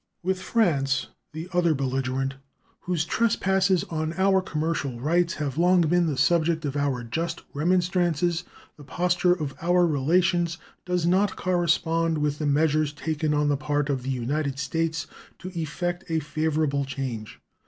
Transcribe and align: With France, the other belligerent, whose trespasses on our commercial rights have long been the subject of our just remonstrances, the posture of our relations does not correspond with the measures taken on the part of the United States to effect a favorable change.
With 0.23 0.41
France, 0.41 1.09
the 1.31 1.47
other 1.53 1.75
belligerent, 1.75 2.33
whose 2.85 3.05
trespasses 3.05 3.83
on 3.91 4.13
our 4.17 4.41
commercial 4.41 4.99
rights 4.99 5.35
have 5.35 5.59
long 5.59 5.81
been 5.81 6.07
the 6.07 6.17
subject 6.17 6.65
of 6.65 6.75
our 6.75 7.03
just 7.03 7.43
remonstrances, 7.53 8.43
the 8.77 8.83
posture 8.83 9.33
of 9.33 9.53
our 9.61 9.85
relations 9.85 10.57
does 10.85 11.05
not 11.05 11.35
correspond 11.35 12.17
with 12.17 12.39
the 12.39 12.47
measures 12.47 12.93
taken 12.93 13.35
on 13.35 13.47
the 13.47 13.57
part 13.57 13.91
of 13.91 14.01
the 14.01 14.09
United 14.09 14.57
States 14.57 15.05
to 15.37 15.49
effect 15.53 16.03
a 16.09 16.19
favorable 16.19 16.83
change. 16.83 17.39